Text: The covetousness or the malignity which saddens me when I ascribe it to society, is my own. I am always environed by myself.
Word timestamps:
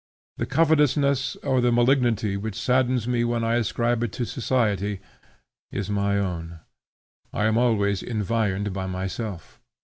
The 0.37 0.47
covetousness 0.47 1.35
or 1.43 1.61
the 1.61 1.71
malignity 1.71 2.35
which 2.35 2.59
saddens 2.59 3.07
me 3.07 3.23
when 3.23 3.43
I 3.43 3.57
ascribe 3.57 4.01
it 4.01 4.11
to 4.13 4.25
society, 4.25 4.99
is 5.71 5.91
my 5.91 6.17
own. 6.17 6.61
I 7.31 7.45
am 7.45 7.55
always 7.55 8.01
environed 8.01 8.73
by 8.73 8.87
myself. 8.87 9.61